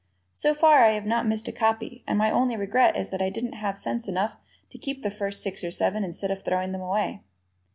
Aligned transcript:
So 0.33 0.55
far 0.55 0.83
I 0.83 0.93
have 0.93 1.05
not 1.05 1.27
missed 1.27 1.47
a 1.47 1.51
copy, 1.51 2.03
and 2.07 2.17
my 2.17 2.31
only 2.31 2.57
regret 2.57 2.97
is 2.97 3.09
that 3.11 3.21
I 3.21 3.29
didn't 3.29 3.53
have 3.53 3.77
sense 3.77 4.07
enough 4.07 4.33
to 4.71 4.79
keep 4.79 5.03
the 5.03 5.11
first 5.11 5.43
six 5.43 5.63
or 5.63 5.69
seven 5.69 6.03
instead 6.03 6.31
of 6.31 6.41
throwing 6.43 6.71
them 6.71 6.81
away. 6.81 7.21